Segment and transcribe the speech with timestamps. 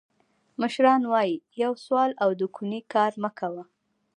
[0.61, 3.63] مشران وایي: یو سوال او د کونې کار مه کوه.